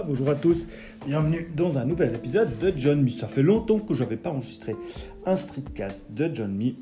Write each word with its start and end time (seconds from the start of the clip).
Bonjour 0.00 0.30
à 0.30 0.34
tous, 0.34 0.66
bienvenue 1.06 1.50
dans 1.54 1.76
un 1.76 1.84
nouvel 1.84 2.14
épisode 2.14 2.48
de 2.60 2.72
John 2.74 3.02
Me. 3.02 3.10
Ça 3.10 3.26
fait 3.26 3.42
longtemps 3.42 3.78
que 3.78 3.92
je 3.92 4.02
n'avais 4.02 4.16
pas 4.16 4.30
enregistré 4.30 4.74
un 5.26 5.34
streetcast 5.34 6.10
de 6.12 6.30
John 6.32 6.56
Me. 6.56 6.72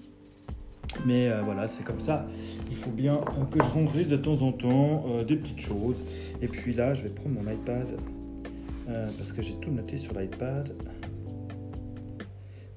Mais 1.06 1.28
euh, 1.28 1.42
voilà, 1.42 1.66
c'est 1.66 1.84
comme 1.84 1.98
ça. 1.98 2.26
Il 2.70 2.76
faut 2.76 2.90
bien 2.90 3.16
euh, 3.16 3.44
que 3.50 3.58
je 3.58 3.78
enregistre 3.78 4.12
de 4.12 4.16
temps 4.16 4.42
en 4.42 4.52
temps 4.52 5.06
euh, 5.08 5.24
des 5.24 5.34
petites 5.34 5.58
choses. 5.58 5.96
Et 6.40 6.46
puis 6.46 6.72
là, 6.72 6.94
je 6.94 7.02
vais 7.02 7.08
prendre 7.08 7.40
mon 7.40 7.50
iPad 7.50 7.96
parce 9.18 9.32
que 9.32 9.40
j'ai 9.40 9.54
tout 9.54 9.70
noté 9.70 9.98
sur 9.98 10.16
l'iPad. 10.18 10.72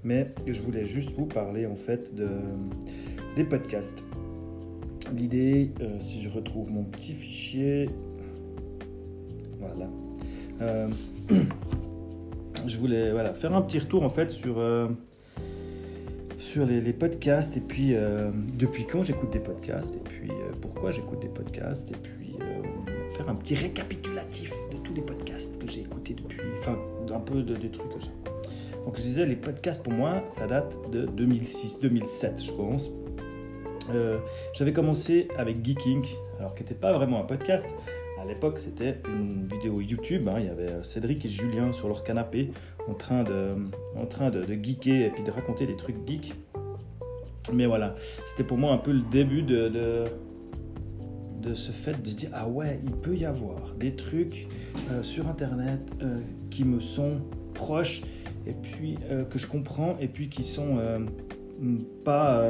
Mais 0.04 0.34
je 0.47 0.61
voulais 0.61 0.86
juste 0.86 1.11
vous 1.11 1.25
parler 1.25 1.65
en 1.65 1.75
fait 1.75 2.13
de, 2.15 2.27
des 3.36 3.43
podcasts. 3.43 4.04
L'idée, 5.15 5.71
si 6.00 6.22
je 6.22 6.30
retrouve 6.30 6.70
mon 6.72 6.84
petit 6.84 7.13
fichier, 7.13 7.90
voilà. 9.59 9.90
Euh, 10.63 10.88
je 12.67 12.77
voulais 12.77 13.12
faire 13.34 13.53
un 13.55 13.62
petit 13.62 13.80
retour 13.80 14.03
en 14.03 14.09
fait 14.09 14.31
sur, 14.31 14.59
euh, 14.59 14.88
sur 16.38 16.66
les, 16.66 16.94
podcasts 16.94 17.58
et 17.58 17.62
puis 17.62 17.94
euh, 17.94 18.31
depuis 18.58 18.86
quand 18.86 19.03
j'écoute 19.03 19.31
des 19.31 19.39
podcasts? 19.39 19.95
Et 19.95 19.99
puis 19.99 20.31
pourquoi 20.62 20.91
j'écoute 20.91 21.20
des 21.20 21.27
podcasts? 21.27 21.91
Et 21.91 21.95
puis 22.02 22.36
faire 23.16 23.30
un 23.30 23.36
petit 23.36 23.53
récapitulatif 23.53 24.52
de 24.72 24.77
tous 24.77 24.94
les 24.94 25.02
podcasts 25.02 25.59
que 25.59 25.70
j'ai 25.70 25.81
écoutés 25.81 26.16
depuis, 26.16 26.39
enfin 26.58 26.75
un 27.14 27.20
peu 27.20 27.44
de, 27.44 27.55
des 27.55 27.70
trucs. 27.70 27.91
Donc 28.86 28.98
je 28.98 29.02
disais 29.02 29.25
les 29.25 29.36
podcasts 29.36 29.84
pour 29.84 29.94
moi 29.94 30.23
ça 30.30 30.48
date 30.48 30.75
de 30.91 31.05
2006-2007 31.05 32.45
je 32.45 32.52
pense. 32.53 32.89
J'avais 34.53 34.73
commencé 34.73 35.27
avec 35.38 35.64
Geeking, 35.64 36.03
alors 36.39 36.55
qui 36.55 36.64
n'était 36.64 36.73
pas 36.73 36.94
vraiment 36.94 37.20
un 37.20 37.25
podcast, 37.25 37.67
à 38.23 38.25
l'époque, 38.25 38.59
c'était 38.59 39.02
une 39.05 39.47
vidéo 39.47 39.81
YouTube. 39.81 40.27
Hein. 40.29 40.35
Il 40.39 40.45
y 40.45 40.49
avait 40.49 40.71
euh, 40.71 40.83
Cédric 40.83 41.25
et 41.25 41.27
Julien 41.27 41.73
sur 41.73 41.89
leur 41.89 42.03
canapé 42.03 42.52
en 42.88 42.93
train 42.93 43.23
de, 43.23 43.52
en 43.97 44.05
train 44.05 44.29
de, 44.29 44.45
geeker 44.45 45.07
et 45.07 45.09
puis 45.09 45.23
de 45.23 45.31
raconter 45.31 45.66
des 45.66 45.75
trucs 45.75 45.97
geeks. 46.07 46.33
Mais 47.53 47.66
voilà, 47.66 47.95
c'était 48.25 48.45
pour 48.45 48.57
moi 48.57 48.71
un 48.71 48.77
peu 48.77 48.94
le 48.94 49.03
début 49.11 49.44
de, 49.44 50.05
de, 51.41 51.53
ce 51.53 51.71
fait 51.71 52.01
de 52.01 52.07
se 52.07 52.16
dire 52.16 52.29
Ah 52.33 52.47
ouais, 52.47 52.79
il 52.85 52.91
peut 52.91 53.16
y 53.16 53.25
avoir 53.25 53.73
des 53.77 53.95
trucs 53.95 54.47
euh, 54.91 55.03
sur 55.03 55.27
Internet 55.27 55.81
euh, 56.01 56.19
qui 56.49 56.63
me 56.63 56.79
sont 56.79 57.21
proches 57.53 58.01
et 58.47 58.53
puis 58.53 58.97
que 59.29 59.38
je 59.38 59.47
comprends 59.47 59.97
et 59.99 60.07
puis 60.07 60.27
qui 60.27 60.44
sont 60.44 60.77
pas 62.03 62.44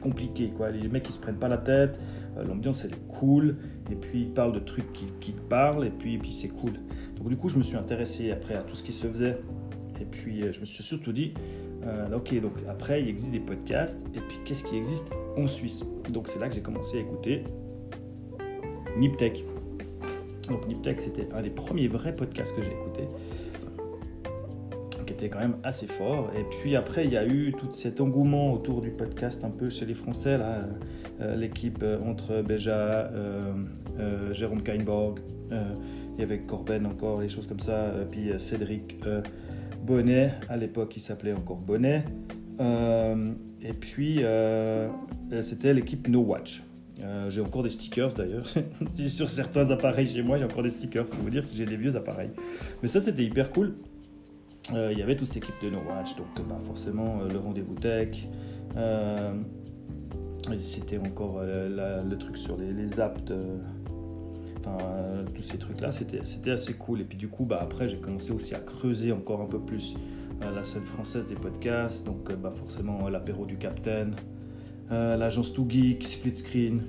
compliqués. 0.00 0.52
Quoi. 0.56 0.70
Les 0.70 0.88
mecs, 0.88 1.08
ils 1.08 1.12
se 1.12 1.20
prennent 1.20 1.38
pas 1.38 1.48
la 1.48 1.58
tête. 1.58 2.00
L'ambiance, 2.36 2.84
elle 2.84 2.92
est 2.92 3.08
cool 3.08 3.56
et 3.90 3.94
puis 3.94 4.22
il 4.22 4.30
parle 4.30 4.52
de 4.52 4.60
trucs 4.60 4.92
qui, 4.92 5.06
qui 5.20 5.32
parlent, 5.32 5.86
et 5.86 5.90
puis, 5.90 6.14
et 6.14 6.18
puis 6.18 6.32
c'est 6.32 6.48
cool. 6.48 6.72
Donc 7.16 7.28
du 7.28 7.36
coup, 7.36 7.48
je 7.48 7.58
me 7.58 7.62
suis 7.62 7.76
intéressé 7.76 8.30
après 8.30 8.54
à 8.54 8.62
tout 8.62 8.74
ce 8.74 8.82
qui 8.82 8.92
se 8.92 9.06
faisait, 9.06 9.38
et 10.00 10.04
puis 10.04 10.42
euh, 10.42 10.52
je 10.52 10.60
me 10.60 10.64
suis 10.64 10.82
surtout 10.82 11.12
dit, 11.12 11.34
euh, 11.84 12.16
ok, 12.16 12.40
donc 12.40 12.52
après, 12.68 13.02
il 13.02 13.08
existe 13.08 13.32
des 13.32 13.40
podcasts, 13.40 14.00
et 14.14 14.20
puis 14.20 14.38
qu'est-ce 14.44 14.64
qui 14.64 14.76
existe 14.76 15.08
en 15.36 15.46
Suisse? 15.46 15.84
Donc 16.10 16.28
c'est 16.28 16.38
là 16.38 16.48
que 16.48 16.54
j'ai 16.54 16.62
commencé 16.62 16.98
à 16.98 17.00
écouter 17.00 17.44
Niptech. 18.96 19.44
Donc 20.48 20.66
Niptech, 20.66 21.00
c'était 21.00 21.28
un 21.32 21.42
des 21.42 21.50
premiers 21.50 21.88
vrais 21.88 22.14
podcasts 22.14 22.54
que 22.54 22.62
j'ai 22.62 22.72
écouté 22.72 23.08
était 25.22 25.30
quand 25.30 25.40
même 25.40 25.56
assez 25.62 25.86
fort. 25.86 26.30
Et 26.36 26.42
puis 26.42 26.74
après, 26.74 27.04
il 27.04 27.12
y 27.12 27.16
a 27.16 27.24
eu 27.24 27.52
tout 27.52 27.72
cet 27.72 28.00
engouement 28.00 28.52
autour 28.52 28.80
du 28.80 28.90
podcast 28.90 29.44
un 29.44 29.50
peu 29.50 29.70
chez 29.70 29.86
les 29.86 29.94
Français, 29.94 30.36
là, 30.36 30.66
euh, 31.20 31.36
l'équipe 31.36 31.84
entre 32.04 32.42
Béja, 32.42 33.10
euh, 33.98 34.32
Jérôme 34.32 34.62
Kainborg, 34.62 35.20
euh, 35.52 35.74
il 36.16 36.20
y 36.20 36.24
avait 36.24 36.40
Corben 36.40 36.86
encore, 36.86 37.20
les 37.20 37.28
choses 37.28 37.46
comme 37.46 37.60
ça, 37.60 37.72
euh, 37.72 38.04
puis 38.04 38.30
Cédric 38.38 38.98
Bonnet, 39.84 40.32
à 40.48 40.56
l'époque 40.56 40.96
il 40.96 41.00
s'appelait 41.00 41.32
encore 41.32 41.58
Bonnet, 41.58 42.04
et 42.60 43.72
puis 43.78 44.22
c'était 45.40 45.74
l'équipe 45.74 46.08
No 46.08 46.20
Watch. 46.20 46.62
j'ai 47.28 47.40
encore 47.40 47.62
des 47.62 47.70
stickers 47.70 48.14
d'ailleurs. 48.14 48.46
sur 49.08 49.28
certains 49.28 49.70
appareils 49.70 50.08
chez 50.08 50.22
moi, 50.22 50.38
j'ai 50.38 50.44
encore 50.44 50.62
des 50.62 50.70
stickers. 50.70 51.08
C'est 51.08 51.18
vous 51.18 51.30
dire 51.30 51.44
si 51.44 51.56
j'ai 51.56 51.66
des 51.66 51.76
vieux 51.76 51.96
appareils. 51.96 52.30
Mais 52.82 52.88
ça, 52.88 53.00
c'était 53.00 53.24
hyper 53.24 53.50
cool. 53.50 53.74
Il 54.70 54.98
y 54.98 55.02
avait 55.02 55.16
toute 55.16 55.28
cette 55.28 55.38
équipe 55.38 55.56
de 55.62 55.70
No 55.70 55.78
Watch, 55.78 56.16
donc 56.16 56.28
bah, 56.48 56.58
forcément 56.64 57.22
le 57.22 57.38
rendez-vous 57.38 57.74
tech. 57.74 58.26
c'était 60.62 60.98
encore 60.98 61.40
le 61.42 62.14
truc 62.14 62.36
sur 62.36 62.56
les, 62.56 62.72
les 62.72 63.00
apps 63.00 63.32
Enfin, 64.64 64.78
euh, 64.84 65.24
tous 65.34 65.42
ces 65.42 65.58
trucs-là, 65.58 65.90
c'était 65.92 66.50
assez 66.50 66.74
cool. 66.74 67.00
Et 67.00 67.04
puis 67.04 67.18
du 67.18 67.28
coup, 67.28 67.44
bah, 67.44 67.58
après, 67.60 67.88
j'ai 67.88 67.98
commencé 67.98 68.32
aussi 68.32 68.54
à 68.54 68.60
creuser 68.60 69.12
encore 69.12 69.40
un 69.40 69.46
peu 69.46 69.58
plus 69.58 69.94
euh, 70.42 70.54
la 70.54 70.64
scène 70.64 70.84
française 70.84 71.28
des 71.28 71.34
podcasts. 71.34 72.06
Donc 72.06 72.30
euh, 72.30 72.36
bah, 72.36 72.52
forcément, 72.54 73.08
l'apéro 73.08 73.46
du 73.46 73.56
Capitaine, 73.58 74.14
l'agence 74.90 75.52
Too 75.54 75.66
Geek, 75.68 76.04
Split 76.04 76.36
Screen. 76.36 76.82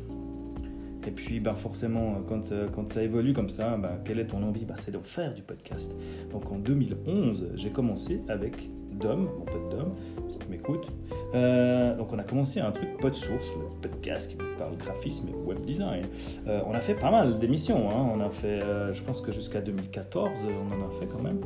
Et 1.08 1.12
puis 1.12 1.40
bah, 1.40 1.54
forcément, 1.54 2.22
quand, 2.28 2.54
quand 2.72 2.88
ça 2.90 3.04
évolue 3.04 3.34
comme 3.34 3.50
ça, 3.50 3.78
bah, 3.78 4.00
quelle 4.04 4.20
est 4.20 4.28
ton 4.28 4.44
envie? 4.44 4.66
Bah, 4.66 4.76
C'est 4.78 4.92
de 4.92 5.00
faire 5.00 5.34
du 5.34 5.42
podcast. 5.42 5.96
Donc 6.32 6.52
en 6.52 6.58
2011, 6.58 7.50
j'ai 7.56 7.70
commencé 7.70 8.22
avec 8.30 8.70
Dom, 9.00 9.30
mon 9.38 9.46
pote 9.46 9.70
Dom, 9.70 9.94
si 10.30 10.38
tu 10.38 10.48
m'écoutes. 10.50 10.88
Euh, 11.34 11.96
donc 11.96 12.14
on 12.14 12.20
a 12.20 12.24
commencé 12.24 12.60
un 12.60 12.72
truc 12.72 12.98
PodSource, 13.00 13.48
le 13.58 13.90
podcast 13.90 14.30
qui 14.30 14.38
parle 14.58 14.78
graphisme 14.78 15.28
et 15.30 15.34
web 15.34 15.64
design. 15.66 16.06
Euh, 16.48 16.62
on 16.66 16.74
a 16.74 16.80
fait 16.80 16.96
pas 16.96 17.12
mal 17.12 17.40
d'émissions, 17.40 17.90
hein. 17.90 18.10
on 18.14 18.20
a 18.22 18.30
fait, 18.30 18.62
euh, 18.62 18.94
je 18.94 19.02
pense 19.02 19.22
que 19.22 19.32
jusqu'à 19.32 19.62
2014, 19.62 20.40
on 20.44 20.74
en 20.74 20.88
a 20.88 20.92
fait 21.00 21.08
quand 21.08 21.22
même. 21.22 21.42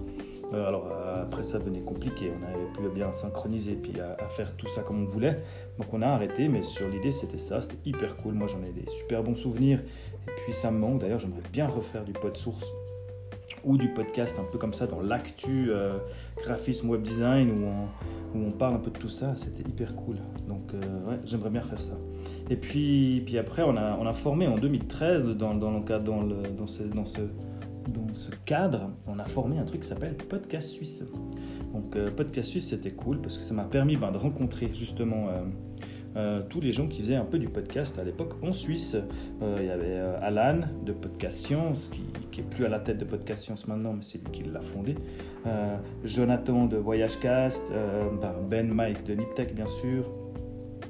Alors 0.53 0.87
après 1.21 1.43
ça 1.43 1.59
devenait 1.59 1.81
compliqué, 1.81 2.31
on 2.35 2.39
n'avait 2.39 2.71
plus 2.73 2.89
bien 2.89 3.11
synchroniser 3.11 3.73
puis 3.73 3.99
à, 3.99 4.29
faire 4.29 4.55
tout 4.55 4.67
ça 4.67 4.81
comme 4.81 5.03
on 5.03 5.05
voulait. 5.05 5.37
Donc 5.77 5.93
on 5.93 6.01
a 6.01 6.07
arrêté, 6.07 6.47
mais 6.47 6.63
sur 6.63 6.87
l'idée 6.87 7.11
c'était 7.11 7.37
ça, 7.37 7.61
c'était 7.61 7.77
hyper 7.85 8.15
cool. 8.17 8.33
Moi 8.33 8.47
j'en 8.47 8.63
ai 8.63 8.71
des 8.71 8.89
super 8.89 9.23
bons 9.23 9.35
souvenirs 9.35 9.79
et 10.27 10.41
puis 10.43 10.53
ça 10.53 10.71
me 10.71 10.77
manque. 10.77 10.99
D'ailleurs 10.99 11.19
j'aimerais 11.19 11.43
bien 11.51 11.67
refaire 11.67 12.03
du 12.03 12.13
PodSource 12.13 12.71
ou 13.63 13.77
du 13.77 13.89
podcast 13.89 14.37
un 14.39 14.43
peu 14.43 14.57
comme 14.57 14.73
ça 14.73 14.87
dans 14.87 15.01
l'actu 15.01 15.67
euh, 15.69 15.97
graphisme 16.37 16.89
web 16.89 17.01
design 17.01 17.51
où 17.51 18.39
on, 18.39 18.51
parle 18.51 18.75
un 18.75 18.79
peu 18.79 18.91
de 18.91 18.97
tout 18.97 19.09
ça, 19.09 19.35
c'était 19.37 19.67
hyper 19.67 19.95
cool. 19.95 20.17
Donc 20.47 20.73
euh, 20.73 21.09
ouais, 21.09 21.19
j'aimerais 21.25 21.49
bien 21.49 21.61
faire 21.61 21.81
ça. 21.81 21.93
Et 22.49 22.55
puis, 22.55 23.21
puis 23.25 23.37
après, 23.37 23.63
on 23.63 23.75
a, 23.75 23.97
on 23.99 24.05
a 24.05 24.13
formé 24.13 24.47
en 24.47 24.55
2013, 24.55 25.25
dans, 25.37 25.53
dans, 25.53 25.71
le, 25.71 25.99
dans, 25.99 26.21
le, 26.21 26.35
dans, 26.57 26.65
ce, 26.67 27.21
dans 27.87 28.13
ce 28.13 28.31
cadre, 28.45 28.91
on 29.07 29.19
a 29.19 29.25
formé 29.25 29.57
un 29.57 29.65
truc 29.65 29.81
qui 29.81 29.87
s'appelle 29.87 30.15
Podcast 30.15 30.69
Suisse. 30.69 31.03
Donc 31.73 31.95
euh, 31.95 32.09
Podcast 32.11 32.49
Suisse, 32.49 32.69
c'était 32.69 32.91
cool 32.91 33.21
parce 33.21 33.37
que 33.37 33.43
ça 33.43 33.53
m'a 33.53 33.63
permis 33.63 33.95
ben, 33.95 34.11
de 34.11 34.17
rencontrer 34.17 34.69
justement 34.73 35.27
euh, 36.17 36.41
tous 36.49 36.61
les 36.61 36.71
gens 36.71 36.87
qui 36.87 37.01
faisaient 37.01 37.15
un 37.15 37.25
peu 37.25 37.37
du 37.37 37.47
podcast 37.47 37.99
à 37.99 38.03
l'époque 38.03 38.33
en 38.41 38.51
Suisse. 38.51 38.95
Euh, 39.41 39.55
il 39.59 39.67
y 39.67 39.69
avait 39.69 39.97
euh, 39.99 40.19
Alan 40.19 40.61
de 40.83 40.91
Podcast 40.91 41.37
Science, 41.37 41.91
qui, 41.93 42.01
qui, 42.31 42.41
est 42.41 42.43
plus 42.43 42.65
à 42.65 42.69
la 42.69 42.79
tête 42.79 42.97
de 42.97 43.05
Podcast 43.05 43.43
Science 43.43 43.67
maintenant, 43.67 43.93
mais 43.93 44.01
c'est 44.01 44.17
lui 44.17 44.31
qui 44.31 44.43
l'a 44.43 44.61
fondé. 44.61 44.95
Jonathan 46.03 46.65
de 46.65 46.75
Voyagecast, 46.75 47.71
ben, 48.21 48.33
Ben 48.49 48.67
Mike 48.67 49.05
de 49.05 49.13
Niptech, 49.13 49.55
bien 49.55 49.67
sûr. 49.67 50.11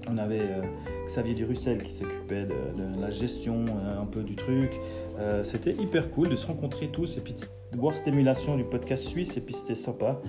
On 0.10 0.18
avait 0.18 0.50
Xavier 1.06 1.34
Durussel 1.34 1.84
qui 1.84 1.92
s'occupait 1.92 2.46
de, 2.46 3.02
la 3.02 3.10
gestion 3.10 3.66
un 4.02 4.06
peu 4.06 4.24
du 4.24 4.36
truc. 4.36 4.80
c'était 5.44 5.74
hyper 5.74 6.12
cool 6.12 6.30
de 6.30 6.36
se 6.36 6.48
rencontrer 6.48 6.88
tous 6.88 7.18
et 7.18 7.22
puis 7.22 7.34
de 7.34 7.78
voir 7.78 7.96
cette 7.96 8.08
émulation 8.08 8.56
du 8.56 8.64
podcast 8.64 9.06
suisse 9.06 9.36
et 9.38 9.42
puis 9.42 9.54
c'était 9.54 9.76
sympa. 9.76 10.22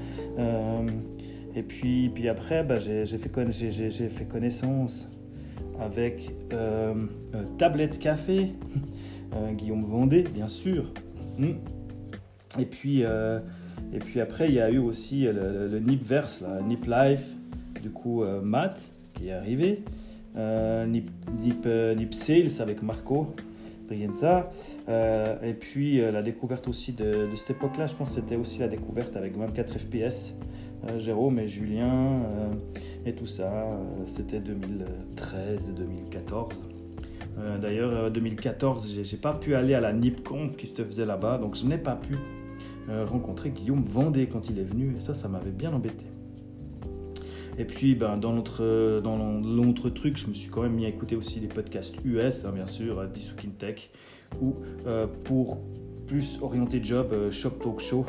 Et 1.58 1.62
puis, 1.62 2.08
puis 2.10 2.28
après, 2.28 2.62
bah, 2.62 2.78
j'ai 2.78 3.04
fait, 3.06 3.30
connaissance 4.28 5.08
avec 5.80 6.30
euh, 6.52 6.94
euh, 7.34 7.44
Tablette 7.58 7.98
Café, 7.98 8.52
euh, 9.34 9.52
Guillaume 9.52 9.84
Vendée, 9.84 10.22
bien 10.22 10.46
sûr. 10.46 10.92
Hmm. 11.36 11.54
Et 12.58 12.64
puis, 12.64 13.04
après, 14.20 14.48
il 14.48 14.54
y 14.54 14.60
a 14.60 14.70
eu 14.70 14.78
aussi 14.78 15.24
le, 15.24 15.81
Nipverse, 15.81 16.44
Nip 16.64 16.86
Life, 16.86 17.26
du 17.82 17.90
coup, 17.90 18.24
Matt, 18.42 18.81
qui 19.19 19.29
est 19.29 19.32
arrivé. 19.32 19.82
Nip, 20.37 21.11
Nip, 21.41 21.67
Nip, 21.97 22.15
Sales 22.15 22.61
avec 22.61 22.82
Marco 22.82 23.35
Brienza. 23.88 24.53
et 24.88 25.55
puis 25.55 25.99
la 25.99 26.23
découverte 26.23 26.69
aussi 26.69 26.93
de, 26.93 27.29
cette 27.37 27.50
époque-là, 27.50 27.87
je 27.87 27.94
pense 27.94 28.11
que 28.11 28.20
c'était 28.20 28.37
aussi 28.37 28.61
la 28.61 28.69
découverte 28.69 29.17
avec 29.17 29.37
24 29.37 29.79
FPS 29.79 30.35
euh, 30.87 31.00
Jérôme 31.00 31.38
et 31.41 31.49
Julien 31.49 32.23
euh, 32.23 32.53
et 33.05 33.12
tout 33.12 33.26
ça. 33.26 33.50
Euh, 33.53 33.76
c'était 34.06 34.41
2013 34.41 35.70
et 35.70 35.73
2014. 35.73 36.61
D'ailleurs, 37.62 38.11
2014, 38.11 38.99
j'ai 39.05 39.17
pas 39.17 39.32
pu 39.32 39.55
aller 39.55 39.73
à 39.73 39.81
la 39.81 39.93
NIPConf 39.93 40.56
qui 40.56 40.67
se 40.67 40.82
faisait 40.82 41.06
là-bas, 41.06 41.38
donc 41.38 41.55
je 41.55 41.67
n'ai 41.67 41.79
pas 41.79 41.94
pu 41.94 42.17
rencontrer 42.88 43.50
Guillaume 43.50 43.85
Vendée 43.85 44.26
quand 44.26 44.50
il 44.50 44.59
est 44.59 44.65
venu, 44.65 44.97
et 44.99 45.00
ça, 45.00 45.15
ça 45.15 45.29
m'avait 45.29 45.53
bien 45.53 45.73
embêté. 45.73 46.05
Et 47.58 47.64
puis, 47.64 47.94
ben, 47.96 48.16
dans 48.16 48.32
l'autre 48.32 49.00
dans 49.00 49.90
truc, 49.90 50.16
je 50.16 50.28
me 50.28 50.34
suis 50.34 50.49
quand 50.49 50.62
même 50.62 50.75
mis 50.75 50.87
à 50.87 50.88
écouter 50.88 51.16
aussi 51.16 51.40
les 51.40 51.49
podcasts 51.49 51.96
US, 52.05 52.44
hein, 52.44 52.52
bien 52.55 52.66
sûr, 52.66 53.05
This 53.12 53.32
Week 53.32 53.46
in 53.46 53.50
Tech, 53.58 53.90
ou 54.40 54.55
pour 55.25 55.58
plus 56.06 56.38
orienté 56.40 56.82
job, 56.82 57.31
Shop 57.31 57.50
Talk 57.62 57.81
Show, 57.81 58.06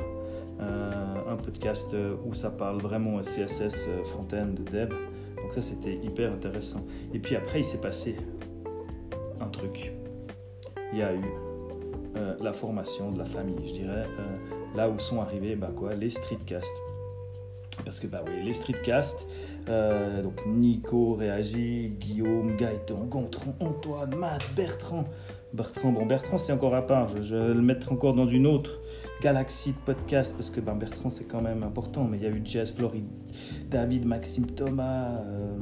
un 0.60 1.36
podcast 1.36 1.96
où 2.25 2.34
ça 2.34 2.50
parle 2.50 2.80
vraiment 2.80 3.19
CSS, 3.22 3.88
front-end, 4.06 4.54
dev. 4.72 4.90
Donc 5.42 5.54
ça 5.54 5.62
c'était 5.62 5.96
hyper 5.96 6.31
intéressant. 6.31 6.86
Et 7.13 7.19
puis 7.19 7.36
après 7.36 7.62
il 7.62 7.66
s'est 7.66 7.81
passé 7.81 8.16
un 9.42 9.48
truc. 9.48 9.94
Il 10.94 11.00
y 11.00 11.01
a 11.01 11.13
eu 11.13 11.24
la 12.40 12.54
formation 12.54 13.10
de 13.10 13.18
la 13.18 13.25
famille, 13.25 13.68
je 13.68 13.74
dirais, 13.74 14.06
là 14.75 14.90
où 14.90 15.00
sont 15.00 15.22
arrivés 15.22 15.56
bah 15.56 15.72
quoi, 15.75 15.96
les 15.96 16.10
streetcasts. 16.10 16.69
Parce 17.86 18.00
que 18.00 18.08
bah 18.08 18.24
oui, 18.26 18.44
les 18.44 18.54
streetcasts, 18.54 19.26
euh, 19.70 20.22
donc 20.22 20.46
Nico 20.46 21.16
réagit, 21.16 21.94
Guillaume, 22.00 22.56
Gaëtan, 22.58 23.06
Gontran, 23.06 23.56
Antoine, 23.60 24.16
Matt, 24.16 24.44
Bertrand. 24.56 25.06
Bertrand, 25.54 25.92
bon 25.92 26.06
Bertrand 26.06 26.38
c'est 26.38 26.52
encore 26.52 26.76
à 26.76 26.86
part, 26.86 27.10
je, 27.24 27.36
vais 27.36 27.54
le 27.56 27.62
mettre 27.62 27.92
encore 27.92 28.14
dans 28.14 28.28
une 28.28 28.46
autre 28.46 28.80
galaxie 29.20 29.72
de 29.72 29.78
podcast 29.84 30.36
parce 30.38 30.52
que 30.52 30.60
ben, 30.60 30.76
Bertrand 30.76 31.10
c'est 31.10 31.24
quand 31.24 31.42
même 31.42 31.64
important, 31.64 32.04
mais 32.04 32.18
il 32.18 32.24
y 32.24 32.28
a 32.28 32.30
eu 32.30 32.42
Jazz 32.46 32.72
Floride, 32.72 33.08
David, 33.70 34.06
Maxime 34.06 34.46
Thomas. 34.46 35.18
Euh, 35.22 35.58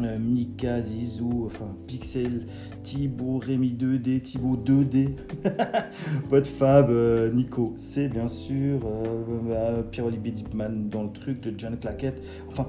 euh, 0.00 0.18
Mika, 0.18 0.80
Zizou, 0.80 1.44
enfin 1.46 1.76
Pixel, 1.86 2.46
Thibaut, 2.82 3.38
Rémi 3.38 3.72
2D, 3.72 4.22
Thibaut 4.22 4.56
2D, 4.56 5.10
votre 6.30 6.48
Fab, 6.48 6.90
euh, 6.90 7.30
Nico, 7.32 7.74
c'est 7.76 8.08
bien 8.08 8.28
sûr, 8.28 8.80
euh, 8.84 9.40
bah, 9.48 9.82
Pierre-Olivier 9.90 10.32
Dipman 10.32 10.88
dans 10.90 11.04
le 11.04 11.12
truc 11.12 11.40
de 11.40 11.52
John 11.56 11.78
Claquette, 11.78 12.22
enfin 12.48 12.66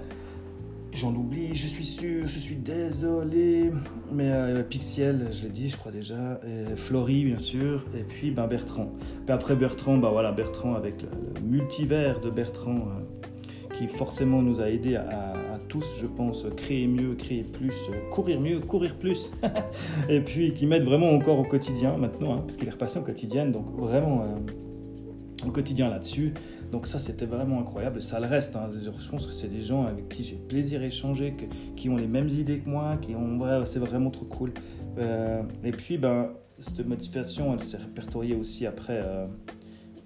j'en 0.92 1.16
oublie, 1.16 1.56
je 1.56 1.66
suis 1.66 1.86
sûr, 1.86 2.28
je 2.28 2.40
suis 2.40 2.56
désolé, 2.56 3.72
mais 4.12 4.32
Pixel, 4.70 5.30
je 5.32 5.44
l'ai 5.44 5.50
dit, 5.50 5.70
je 5.70 5.78
crois 5.78 5.92
déjà, 5.92 6.40
et 6.46 6.76
Flory 6.76 7.26
bien 7.26 7.40
sûr, 7.40 7.86
et 7.98 8.04
puis 8.04 8.30
ben, 8.30 8.46
Bertrand. 8.46 8.92
après 9.28 9.56
Bertrand, 9.56 9.98
bah 9.98 10.10
voilà, 10.12 10.32
Bertrand 10.32 10.76
avec 10.76 11.02
le, 11.02 11.08
multivers 11.42 12.22
de 12.22 12.30
Bertrand 12.30 12.90
forcément 13.88 14.42
nous 14.42 14.60
a 14.60 14.70
aidé 14.70 14.96
à 14.96 15.34
tous, 15.68 15.86
je 16.00 16.08
pense, 16.08 16.46
créer 16.56 16.88
mieux, 16.88 17.16
créer 17.16 17.44
plus, 17.44 17.74
courir 18.12 18.40
mieux, 18.40 18.60
courir 18.60 18.96
plus, 18.96 19.32
et 20.10 20.20
puis 20.22 20.54
qui 20.54 20.68
m'aident 20.68 20.84
vraiment 20.84 21.10
encore 21.12 21.40
au 21.40 21.44
quotidien 21.44 21.98
maintenant, 21.98 22.36
hein, 22.36 22.42
parce 22.42 22.58
qu'il 22.58 22.68
est 22.68 22.72
repassé 22.72 23.00
au 23.00 23.02
quotidien, 23.02 23.48
donc 23.48 23.66
vraiment 23.76 24.22
euh, 24.22 25.48
au 25.48 25.52
quotidien 25.52 25.90
là-dessus. 25.90 26.34
Donc 26.72 26.88
ça, 26.88 26.98
c'était 26.98 27.26
vraiment 27.26 27.60
incroyable, 27.60 28.02
ça 28.02 28.20
le 28.20 28.26
reste. 28.26 28.56
Hein. 28.56 28.70
Je 28.82 29.10
pense 29.10 29.28
que 29.28 29.34
c'est 29.34 29.48
des 29.48 29.62
gens 29.62 29.86
avec 29.86 30.10
qui 30.10 30.24
j'ai 30.24 30.36
plaisir 30.36 30.82
à 30.82 30.86
échanger, 30.86 31.36
qui 31.76 31.90
ont 31.90 31.98
les 31.98 32.08
mêmes 32.08 32.30
idées 32.30 32.60
que 32.60 32.70
moi, 32.70 32.98
qui 33.00 33.16
ont, 33.16 33.40
c'est 33.66 33.80
vraiment 33.80 34.10
trop 34.10 34.26
cool. 34.26 34.54
Euh, 34.98 35.44
et 35.64 35.72
puis, 35.72 35.98
ben, 35.98 36.32
cette 36.60 36.88
motivation, 36.88 37.54
elle 37.54 37.62
s'est 37.62 37.78
répertoriée 37.78 38.36
aussi 38.36 38.66
après. 38.66 39.02
Euh, 39.04 39.28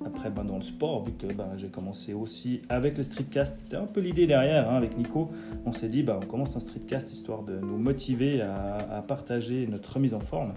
après, 0.06 0.30
ben, 0.30 0.44
dans 0.44 0.56
le 0.56 0.62
sport, 0.62 1.04
vu 1.06 1.14
que 1.14 1.28
ben, 1.34 1.50
j'ai 1.58 1.70
commencé 1.70 2.14
aussi 2.14 2.62
avec 2.70 2.98
le 2.98 3.04
streetcast, 3.04 3.60
c'était 3.64 3.78
un 3.78 3.86
peu 3.86 4.00
l'idée 4.00 4.28
derrière, 4.28 4.70
hein, 4.70 4.76
avec 4.76 4.98
Nico. 4.98 5.32
On 5.66 5.72
s'est 5.72 5.90
dit, 5.90 6.04
ben, 6.04 6.20
on 6.22 6.26
commence 6.26 6.56
un 6.56 6.60
streetcast 6.60 7.12
histoire 7.12 7.44
de 7.44 7.58
nous 7.58 7.78
motiver 7.78 8.42
à, 8.42 9.04
partager 9.08 9.68
notre 9.68 9.94
remise 9.94 10.14
en 10.14 10.20
forme. 10.20 10.54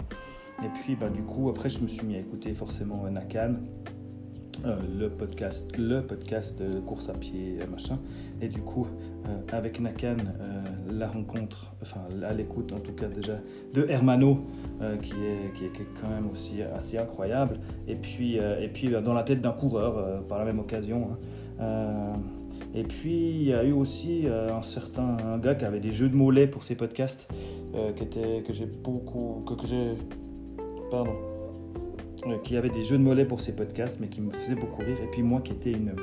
Et 0.63 0.67
puis, 0.81 0.95
ben, 0.95 1.09
du 1.09 1.23
coup, 1.23 1.49
après, 1.49 1.69
je 1.69 1.79
me 1.81 1.87
suis 1.87 2.05
mis 2.05 2.15
à 2.15 2.19
écouter 2.19 2.53
forcément 2.53 3.09
Nakan, 3.09 3.55
euh, 4.65 4.75
le 4.99 5.09
podcast, 5.09 5.75
le 5.77 6.01
podcast 6.01 6.61
de 6.61 6.79
course 6.79 7.09
à 7.09 7.13
pied, 7.13 7.57
machin. 7.71 7.97
Et 8.41 8.47
du 8.47 8.61
coup, 8.61 8.85
euh, 9.25 9.57
avec 9.57 9.79
Nakan, 9.79 10.17
euh, 10.17 10.61
la 10.91 11.07
rencontre, 11.07 11.73
enfin 11.81 12.01
à 12.23 12.33
l'écoute 12.33 12.71
en 12.71 12.79
tout 12.79 12.91
cas 12.91 13.07
déjà, 13.07 13.39
de 13.73 13.85
Hermano, 13.89 14.45
qui, 15.01 15.13
est, 15.13 15.53
qui, 15.55 15.65
est, 15.65 15.85
quand 15.99 16.09
même 16.09 16.29
aussi 16.31 16.61
assez 16.61 16.97
incroyable. 16.97 17.59
Et 17.87 17.95
puis, 17.95 18.35
et 18.35 18.69
puis 18.71 18.89
dans 18.89 19.13
la 19.13 19.23
tête 19.23 19.41
d'un 19.41 19.51
coureur, 19.51 20.23
par 20.25 20.39
la 20.39 20.45
même 20.45 20.59
occasion. 20.59 21.09
Hein. 21.59 22.13
et 22.73 22.83
puis 22.83 23.31
il 23.31 23.43
y 23.43 23.53
a 23.53 23.63
eu 23.63 23.71
aussi 23.71 24.25
un 24.27 24.61
certain 24.61 25.17
gars 25.37 25.55
qui 25.55 25.65
avait 25.65 25.79
des 25.79 25.91
jeux 25.91 26.09
de 26.09 26.15
mots 26.15 26.31
pour 26.51 26.63
ses 26.63 26.75
podcasts, 26.75 27.27
que 27.73 28.53
j'ai 28.53 28.65
beaucoup, 28.65 29.43
que, 29.45 29.67
j'ai, 29.67 29.93
pardon, 30.89 31.13
euh, 31.13 31.30
qui 32.43 32.55
avait 32.57 32.69
des 32.69 32.83
jeux 32.83 32.97
de 32.97 33.03
mollets 33.03 33.25
pour 33.25 33.41
ses 33.41 33.53
podcasts, 33.53 33.97
mais 33.99 34.07
qui 34.07 34.21
me 34.21 34.31
faisait 34.31 34.55
beaucoup 34.55 34.81
rire. 34.81 34.97
Et 35.03 35.07
puis 35.07 35.23
moi 35.23 35.41
qui 35.41 35.53
étais 35.53 35.71
une, 35.71 35.95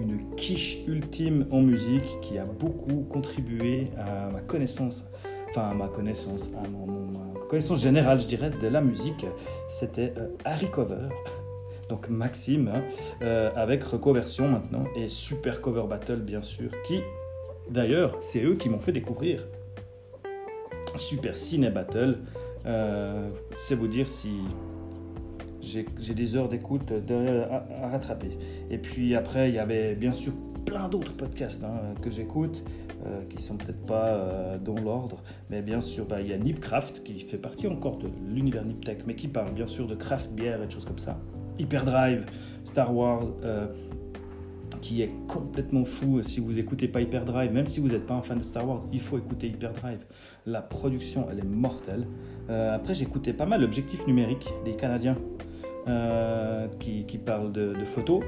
une 0.00 0.34
quiche 0.36 0.78
ultime 0.86 1.46
en 1.50 1.60
musique, 1.60 2.20
qui 2.20 2.38
a 2.38 2.44
beaucoup 2.44 3.06
contribué 3.08 3.88
à 3.98 4.30
ma 4.30 4.40
connaissance, 4.40 5.04
enfin 5.50 5.70
à 5.70 5.74
ma 5.74 5.88
connaissance, 5.88 6.50
à 6.56 6.68
ma 6.68 7.40
connaissance 7.48 7.82
générale, 7.82 8.20
je 8.20 8.26
dirais, 8.26 8.50
de 8.50 8.68
la 8.68 8.80
musique, 8.80 9.26
c'était 9.68 10.14
euh, 10.16 10.28
Harry 10.44 10.70
Cover. 10.70 11.08
Donc 11.88 12.08
Maxime, 12.08 12.68
hein, 12.68 12.82
euh, 13.20 13.50
avec 13.54 13.84
Recoversion 13.84 14.48
maintenant, 14.48 14.84
et 14.96 15.08
Super 15.08 15.60
Cover 15.60 15.84
Battle 15.88 16.20
bien 16.20 16.40
sûr, 16.40 16.70
qui 16.86 17.00
d'ailleurs, 17.68 18.16
c'est 18.22 18.42
eux 18.42 18.54
qui 18.54 18.70
m'ont 18.70 18.78
fait 18.78 18.92
découvrir 18.92 19.46
Super 20.96 21.36
Ciné 21.36 21.68
Battle. 21.70 22.18
c'est 23.58 23.74
vous 23.74 23.88
dire 23.88 24.08
si 24.08 24.30
j'ai 25.62 26.14
des 26.14 26.36
heures 26.36 26.48
d'écoute 26.48 26.92
à, 26.92 27.88
rattraper. 27.88 28.30
Et 28.70 28.78
puis 28.78 29.14
après, 29.14 29.48
il 29.48 29.54
y 29.54 29.58
avait 29.58 29.94
bien 29.94 30.12
sûr 30.12 30.32
plein 30.64 30.88
d'autres 30.88 31.14
podcasts 31.14 31.64
hein, 31.64 31.94
que 32.00 32.10
j'écoute, 32.10 32.64
euh, 33.06 33.22
qui 33.28 33.42
sont 33.42 33.56
peut-être 33.56 33.84
pas 33.84 34.08
euh, 34.08 34.58
dans 34.58 34.76
l'ordre, 34.76 35.22
mais 35.50 35.62
bien 35.62 35.80
sûr, 35.80 36.06
bah, 36.06 36.20
il 36.20 36.28
y 36.28 36.32
a 36.32 36.38
Nipcraft, 36.38 37.02
qui 37.02 37.20
fait 37.20 37.38
partie 37.38 37.66
encore 37.66 37.98
de 37.98 38.08
l'univers 38.28 38.64
Niptech, 38.64 39.06
mais 39.06 39.14
qui 39.14 39.28
parle 39.28 39.52
bien 39.52 39.66
sûr 39.66 39.86
de 39.86 39.94
craft 39.94 40.30
bière 40.32 40.62
et 40.62 40.66
de 40.66 40.72
choses 40.72 40.84
comme 40.84 40.98
ça. 40.98 41.18
Hyperdrive, 41.58 42.24
Star 42.64 42.94
Wars, 42.94 43.26
euh, 43.44 43.66
qui 44.80 45.02
est 45.02 45.10
complètement 45.28 45.84
fou. 45.84 46.22
Si 46.22 46.40
vous 46.40 46.58
écoutez 46.58 46.88
pas 46.88 47.00
Hyperdrive, 47.00 47.52
même 47.52 47.66
si 47.66 47.80
vous 47.80 47.88
n'êtes 47.88 48.06
pas 48.06 48.14
un 48.14 48.22
fan 48.22 48.38
de 48.38 48.42
Star 48.42 48.68
Wars, 48.68 48.84
il 48.92 49.00
faut 49.00 49.18
écouter 49.18 49.48
Hyperdrive. 49.48 50.04
La 50.46 50.62
production, 50.62 51.26
elle 51.30 51.40
est 51.40 51.44
mortelle. 51.44 52.06
après, 52.48 52.94
j'écoutais 52.94 53.32
pas 53.32 53.46
mal 53.46 53.60
l'objectif 53.60 54.06
numérique 54.06 54.48
des 54.64 54.72
Canadiens. 54.72 55.16
Euh, 55.88 56.68
qui, 56.78 57.18
parle 57.18 57.52
de, 57.52 57.74
photos. 57.84 58.22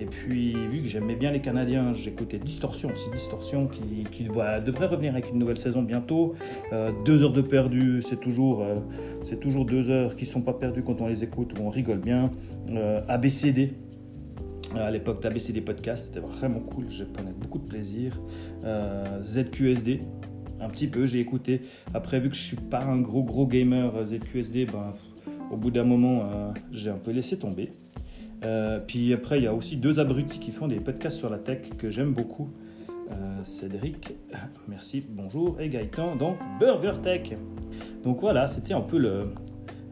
Et 0.00 0.06
puis, 0.06 0.52
vu 0.52 0.82
que 0.82 0.88
j'aimais 0.88 1.14
bien 1.14 1.30
les 1.30 1.40
Canadiens, 1.40 1.92
j'écoutais 1.92 2.38
Distorsion 2.38 2.90
aussi. 2.92 3.08
Distorsion 3.12 3.66
qui, 3.66 4.04
qui 4.10 4.24
devrait 4.24 4.86
revenir 4.86 5.12
avec 5.12 5.30
une 5.30 5.38
nouvelle 5.38 5.56
saison 5.56 5.82
bientôt. 5.82 6.34
Euh, 6.72 6.90
deux 7.04 7.22
heures 7.22 7.32
de 7.32 7.40
perdu, 7.40 8.02
c'est 8.02 8.20
toujours, 8.20 8.62
euh, 8.62 8.76
c'est 9.22 9.38
toujours 9.38 9.64
deux 9.64 9.90
heures 9.90 10.16
qui 10.16 10.26
sont 10.26 10.40
pas 10.40 10.52
perdues 10.52 10.82
quand 10.82 11.00
on 11.00 11.06
les 11.06 11.22
écoute, 11.22 11.52
où 11.58 11.62
on 11.62 11.70
rigole 11.70 11.98
bien. 11.98 12.30
ABCD, 13.08 13.74
à 14.76 14.90
l'époque 14.90 15.22
d'ABCD 15.22 15.60
Podcast, 15.60 16.06
c'était 16.06 16.26
vraiment 16.26 16.60
cool, 16.60 16.86
je 16.90 17.04
prenais 17.04 17.32
beaucoup 17.32 17.58
de 17.58 17.66
plaisir. 17.66 18.20
ZQSD, 19.22 20.00
un 20.60 20.68
petit 20.68 20.88
peu, 20.88 21.06
j'ai 21.06 21.20
écouté. 21.20 21.62
Après, 21.94 22.20
vu 22.20 22.28
que 22.28 22.36
je 22.36 22.42
suis 22.42 22.56
pas 22.56 22.82
un 22.82 23.00
gros 23.00 23.22
gros 23.22 23.46
gamer 23.46 24.04
ZQSD, 24.04 24.66
ben 24.66 24.94
au 25.50 25.56
bout 25.56 25.70
d'un 25.70 25.84
moment, 25.84 26.22
euh, 26.22 26.50
j'ai 26.70 26.90
un 26.90 26.98
peu 26.98 27.10
laissé 27.10 27.38
tomber. 27.38 27.72
Euh, 28.44 28.78
puis 28.84 29.12
après, 29.12 29.38
il 29.38 29.44
y 29.44 29.46
a 29.46 29.54
aussi 29.54 29.76
deux 29.76 29.98
abrutis 29.98 30.38
qui 30.38 30.50
font 30.50 30.68
des 30.68 30.76
podcasts 30.76 31.16
sur 31.16 31.30
la 31.30 31.38
tech 31.38 31.70
que 31.78 31.90
j'aime 31.90 32.12
beaucoup. 32.12 32.50
Euh, 32.88 33.42
Cédric, 33.42 34.14
merci, 34.68 35.04
bonjour, 35.08 35.60
et 35.60 35.68
Gaëtan 35.68 36.16
dans 36.16 36.36
Burger 36.60 37.00
Tech. 37.02 37.32
Donc 38.04 38.20
voilà, 38.20 38.46
c'était 38.46 38.74
un 38.74 38.80
peu 38.80 38.98
le 38.98 39.32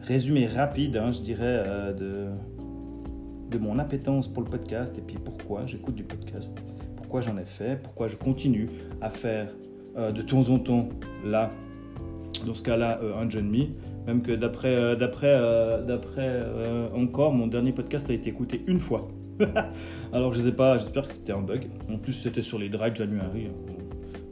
résumé 0.01 0.45
rapide, 0.45 0.95
hein, 0.97 1.11
je 1.11 1.21
dirais, 1.21 1.63
de, 1.97 2.27
de 3.51 3.57
mon 3.57 3.79
appétence 3.79 4.27
pour 4.27 4.43
le 4.43 4.49
podcast 4.49 4.97
et 4.97 5.01
puis 5.01 5.17
pourquoi 5.17 5.65
j'écoute 5.65 5.95
du 5.95 6.03
podcast, 6.03 6.57
pourquoi 6.95 7.21
j'en 7.21 7.37
ai 7.37 7.45
fait, 7.45 7.81
pourquoi 7.81 8.07
je 8.07 8.15
continue 8.15 8.69
à 9.01 9.09
faire 9.09 9.53
de 9.97 10.21
temps 10.21 10.49
en 10.49 10.59
temps, 10.59 10.87
là, 11.25 11.51
dans 12.47 12.53
ce 12.53 12.63
cas-là, 12.63 12.99
un 13.19 13.29
John 13.29 13.49
Me, 13.49 13.65
même 14.07 14.21
que 14.21 14.31
d'après 14.31 14.69
euh, 14.69 14.95
euh, 14.97 15.87
euh, 16.17 16.87
encore, 16.95 17.33
mon 17.33 17.45
dernier 17.47 17.73
podcast 17.73 18.09
a 18.09 18.13
été 18.13 18.29
écouté 18.29 18.63
une 18.67 18.79
fois. 18.79 19.09
Alors 20.13 20.33
je 20.33 20.41
sais 20.41 20.53
pas, 20.53 20.77
j'espère 20.77 21.03
que 21.03 21.09
c'était 21.09 21.33
un 21.33 21.41
bug. 21.41 21.67
En 21.91 21.97
plus 21.97 22.13
c'était 22.13 22.41
sur 22.41 22.57
les 22.57 22.69
dry 22.69 22.95
January. 22.95 23.47
Hein. 23.47 23.73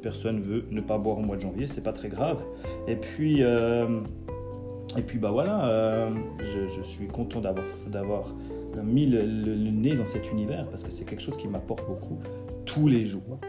Personne 0.01 0.41
veut 0.41 0.65
ne 0.71 0.79
pas 0.81 0.97
boire 0.97 1.17
au 1.17 1.21
mois 1.21 1.35
de 1.35 1.41
janvier, 1.41 1.67
c'est 1.67 1.83
pas 1.83 1.91
très 1.91 2.09
grave. 2.09 2.41
Et 2.87 2.95
puis 2.95 3.41
et 3.41 5.01
puis 5.01 5.19
bah 5.19 5.31
voilà, 5.31 6.09
je, 6.39 6.83
suis 6.83 7.07
content 7.07 7.41
d'avoir 7.41 7.65
d'avoir 7.87 8.33
mis 8.83 9.07
le, 9.07 9.23
nez 9.23 9.95
dans 9.95 10.05
cet 10.05 10.31
univers 10.31 10.69
parce 10.69 10.83
que 10.83 10.91
c'est 10.91 11.05
quelque 11.05 11.21
chose 11.21 11.37
qui 11.37 11.47
m'apporte 11.47 11.85
beaucoup 11.87 12.19
tous 12.65 12.87
les 12.87 13.03
jours, 13.03 13.39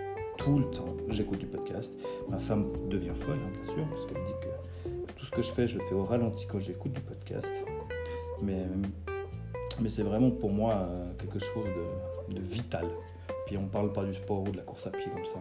tout 0.46 0.60
le 0.60 0.70
temps. 0.70 0.96
J'écoute 1.08 1.40
du 1.40 1.46
podcast. 1.46 1.92
Ma 2.28 2.38
femme 2.38 2.66
devient 2.88 3.14
folle, 3.14 3.38
hein, 3.44 3.50
bien 3.52 3.74
sûr, 3.74 3.84
parce 3.90 4.06
qu'elle 4.06 4.22
dit 4.22 4.32
que 4.40 5.24
ce 5.24 5.30
que 5.32 5.42
je 5.42 5.50
fais, 5.50 5.66
je 5.66 5.76
le 5.76 5.84
fais 5.86 5.94
au 5.94 6.04
ralenti 6.04 6.46
quand 6.46 6.60
j'écoute 6.60 6.92
du 6.92 7.00
podcast. 7.00 7.52
Mais, 8.42 8.64
mais 9.80 9.88
c'est 9.88 10.04
vraiment 10.04 10.30
pour 10.30 10.52
moi 10.52 10.74
euh, 10.74 11.12
quelque 11.18 11.40
chose 11.40 11.66
de, 12.30 12.40
vital. 12.40 12.86
Puis 13.46 13.58
on 13.58 13.66
parle 13.66 13.92
pas 13.92 14.04
du 14.04 14.14
sport 14.14 14.42
ou 14.42 14.50
de 14.52 14.58
la 14.58 14.62
course 14.62 14.86
à 14.86 14.90
pied 14.90 15.10
comme 15.12 15.24
ça, 15.24 15.38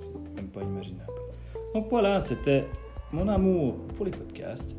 c'est 0.00 0.34
même 0.34 0.48
pas 0.48 0.62
imaginable. 0.62 1.12
Donc 1.72 1.86
voilà, 1.88 2.20
c'était 2.20 2.66
mon 3.12 3.28
amour 3.28 3.76
pour 3.96 4.04
les 4.04 4.10
podcasts. 4.10 4.74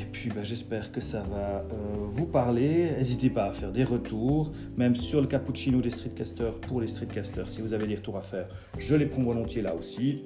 Et 0.00 0.04
puis 0.10 0.30
bah, 0.30 0.42
j'espère 0.42 0.92
que 0.92 1.00
ça 1.02 1.20
va 1.20 1.58
euh, 1.58 1.64
vous 2.08 2.24
parler. 2.24 2.92
N'hésitez 2.96 3.28
pas 3.28 3.44
à 3.44 3.52
faire 3.52 3.70
des 3.70 3.84
retours, 3.84 4.50
même 4.76 4.94
sur 4.94 5.20
le 5.20 5.26
cappuccino 5.26 5.82
des 5.82 5.90
streetcasters 5.90 6.54
pour 6.54 6.80
les 6.80 6.88
streetcasters. 6.88 7.48
Si 7.50 7.60
vous 7.60 7.74
avez 7.74 7.86
des 7.86 7.96
retours 7.96 8.16
à 8.16 8.22
faire, 8.22 8.48
je 8.78 8.94
les 8.94 9.06
prends 9.06 9.22
volontiers 9.22 9.60
là 9.60 9.74
aussi. 9.74 10.24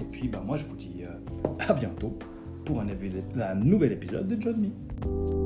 Et 0.00 0.04
puis 0.12 0.28
bah, 0.28 0.42
moi 0.46 0.56
je 0.56 0.66
vous 0.66 0.76
dis 0.76 1.02
à 1.68 1.72
bientôt 1.72 2.16
pour 2.64 2.80
un, 2.80 2.86
un 2.86 3.54
nouvel 3.56 3.92
épisode 3.92 4.28
de 4.28 4.40
John 4.40 4.60
Me. 4.60 5.37